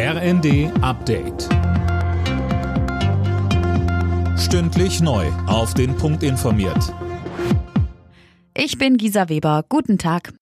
RND 0.00 0.70
Update. 0.80 1.48
Stündlich 4.38 5.00
neu. 5.00 5.26
Auf 5.48 5.74
den 5.74 5.96
Punkt 5.96 6.22
informiert. 6.22 6.94
Ich 8.56 8.78
bin 8.78 8.96
Gisa 8.96 9.28
Weber. 9.28 9.64
Guten 9.68 9.98
Tag. 9.98 10.34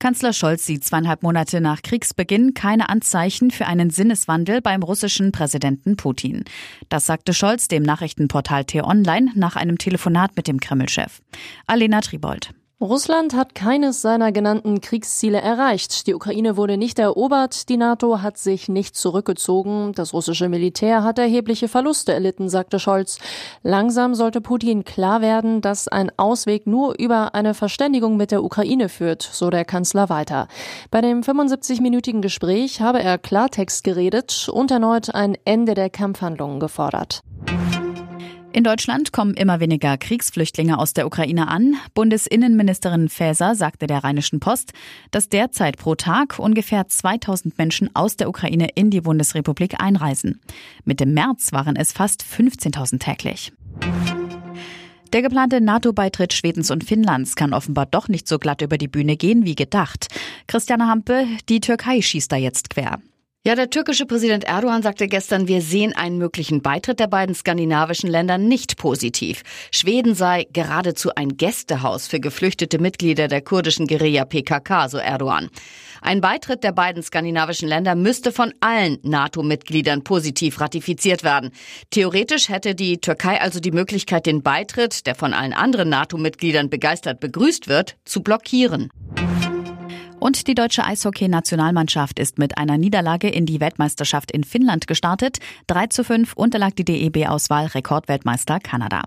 Kanzler 0.00 0.32
Scholz 0.32 0.66
sieht 0.66 0.82
zweieinhalb 0.82 1.22
Monate 1.22 1.60
nach 1.60 1.80
Kriegsbeginn 1.80 2.54
keine 2.54 2.88
Anzeichen 2.88 3.52
für 3.52 3.68
einen 3.68 3.90
Sinneswandel 3.90 4.60
beim 4.60 4.82
russischen 4.82 5.30
Präsidenten 5.30 5.96
Putin. 5.96 6.42
Das 6.88 7.06
sagte 7.06 7.34
Scholz 7.34 7.68
dem 7.68 7.84
Nachrichtenportal 7.84 8.64
T-Online 8.64 9.30
nach 9.36 9.54
einem 9.54 9.78
Telefonat 9.78 10.34
mit 10.34 10.48
dem 10.48 10.58
Kreml-Chef. 10.58 11.22
Alena 11.68 12.00
Tribold. 12.00 12.52
Russland 12.78 13.34
hat 13.34 13.54
keines 13.54 14.02
seiner 14.02 14.32
genannten 14.32 14.82
Kriegsziele 14.82 15.40
erreicht. 15.40 16.06
Die 16.06 16.14
Ukraine 16.14 16.58
wurde 16.58 16.76
nicht 16.76 16.98
erobert, 16.98 17.70
die 17.70 17.78
NATO 17.78 18.20
hat 18.20 18.36
sich 18.36 18.68
nicht 18.68 18.96
zurückgezogen, 18.96 19.92
das 19.94 20.12
russische 20.12 20.50
Militär 20.50 21.02
hat 21.02 21.18
erhebliche 21.18 21.68
Verluste 21.68 22.12
erlitten, 22.12 22.50
sagte 22.50 22.78
Scholz. 22.78 23.18
Langsam 23.62 24.14
sollte 24.14 24.42
Putin 24.42 24.84
klar 24.84 25.22
werden, 25.22 25.62
dass 25.62 25.88
ein 25.88 26.12
Ausweg 26.18 26.66
nur 26.66 26.98
über 26.98 27.34
eine 27.34 27.54
Verständigung 27.54 28.18
mit 28.18 28.30
der 28.30 28.44
Ukraine 28.44 28.90
führt, 28.90 29.22
so 29.22 29.48
der 29.48 29.64
Kanzler 29.64 30.10
weiter. 30.10 30.46
Bei 30.90 31.00
dem 31.00 31.22
75-minütigen 31.22 32.20
Gespräch 32.20 32.82
habe 32.82 33.02
er 33.02 33.16
Klartext 33.16 33.84
geredet 33.84 34.50
und 34.52 34.70
erneut 34.70 35.14
ein 35.14 35.38
Ende 35.46 35.72
der 35.72 35.88
Kampfhandlungen 35.88 36.60
gefordert. 36.60 37.22
In 38.56 38.64
Deutschland 38.64 39.12
kommen 39.12 39.34
immer 39.34 39.60
weniger 39.60 39.98
Kriegsflüchtlinge 39.98 40.78
aus 40.78 40.94
der 40.94 41.06
Ukraine 41.06 41.48
an. 41.48 41.74
Bundesinnenministerin 41.92 43.10
Faeser 43.10 43.54
sagte 43.54 43.86
der 43.86 44.02
Rheinischen 44.02 44.40
Post, 44.40 44.72
dass 45.10 45.28
derzeit 45.28 45.76
pro 45.76 45.94
Tag 45.94 46.38
ungefähr 46.38 46.88
2000 46.88 47.58
Menschen 47.58 47.94
aus 47.94 48.16
der 48.16 48.30
Ukraine 48.30 48.68
in 48.74 48.88
die 48.88 49.02
Bundesrepublik 49.02 49.78
einreisen. 49.78 50.40
Mitte 50.86 51.04
März 51.04 51.52
waren 51.52 51.76
es 51.76 51.92
fast 51.92 52.22
15.000 52.22 52.98
täglich. 52.98 53.52
Der 55.12 55.20
geplante 55.20 55.60
NATO-Beitritt 55.60 56.32
Schwedens 56.32 56.70
und 56.70 56.82
Finnlands 56.82 57.36
kann 57.36 57.52
offenbar 57.52 57.84
doch 57.84 58.08
nicht 58.08 58.26
so 58.26 58.38
glatt 58.38 58.62
über 58.62 58.78
die 58.78 58.88
Bühne 58.88 59.18
gehen 59.18 59.44
wie 59.44 59.54
gedacht. 59.54 60.06
Christiane 60.46 60.86
Hampe, 60.86 61.26
die 61.50 61.60
Türkei 61.60 62.00
schießt 62.00 62.32
da 62.32 62.36
jetzt 62.36 62.70
quer. 62.70 63.00
Ja, 63.46 63.54
der 63.54 63.70
türkische 63.70 64.06
Präsident 64.06 64.42
Erdogan 64.42 64.82
sagte 64.82 65.06
gestern, 65.06 65.46
wir 65.46 65.62
sehen 65.62 65.94
einen 65.94 66.18
möglichen 66.18 66.62
Beitritt 66.62 66.98
der 66.98 67.06
beiden 67.06 67.32
skandinavischen 67.32 68.10
Länder 68.10 68.38
nicht 68.38 68.76
positiv. 68.76 69.44
Schweden 69.70 70.16
sei 70.16 70.48
geradezu 70.52 71.10
ein 71.14 71.36
Gästehaus 71.36 72.08
für 72.08 72.18
geflüchtete 72.18 72.80
Mitglieder 72.80 73.28
der 73.28 73.42
kurdischen 73.42 73.86
Guerilla 73.86 74.24
PKK, 74.24 74.88
so 74.88 74.98
Erdogan. 74.98 75.48
Ein 76.00 76.20
Beitritt 76.20 76.64
der 76.64 76.72
beiden 76.72 77.04
skandinavischen 77.04 77.68
Länder 77.68 77.94
müsste 77.94 78.32
von 78.32 78.52
allen 78.58 78.98
NATO-Mitgliedern 79.04 80.02
positiv 80.02 80.60
ratifiziert 80.60 81.22
werden. 81.22 81.52
Theoretisch 81.90 82.48
hätte 82.48 82.74
die 82.74 82.98
Türkei 82.98 83.40
also 83.40 83.60
die 83.60 83.70
Möglichkeit, 83.70 84.26
den 84.26 84.42
Beitritt, 84.42 85.06
der 85.06 85.14
von 85.14 85.32
allen 85.32 85.52
anderen 85.52 85.88
NATO-Mitgliedern 85.88 86.68
begeistert 86.68 87.20
begrüßt 87.20 87.68
wird, 87.68 87.94
zu 88.04 88.24
blockieren. 88.24 88.90
Und 90.18 90.46
die 90.46 90.54
deutsche 90.54 90.84
Eishockey-Nationalmannschaft 90.84 92.18
ist 92.18 92.38
mit 92.38 92.58
einer 92.58 92.78
Niederlage 92.78 93.28
in 93.28 93.46
die 93.46 93.60
Weltmeisterschaft 93.60 94.30
in 94.30 94.44
Finnland 94.44 94.86
gestartet. 94.86 95.38
3 95.66 95.86
zu 95.88 96.04
5 96.04 96.32
unterlag 96.34 96.74
die 96.76 96.84
DEB-Auswahl 96.84 97.66
Rekordweltmeister 97.66 98.58
Kanada. 98.60 99.02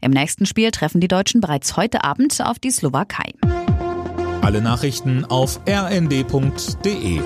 Im 0.00 0.10
nächsten 0.10 0.46
Spiel 0.46 0.70
treffen 0.70 1.00
die 1.00 1.08
Deutschen 1.08 1.40
bereits 1.40 1.76
heute 1.76 2.04
Abend 2.04 2.40
auf 2.44 2.58
die 2.58 2.70
Slowakei. 2.70 3.32
Alle 4.42 4.60
Nachrichten 4.60 5.24
auf 5.24 5.60
rnd.de 5.66 7.20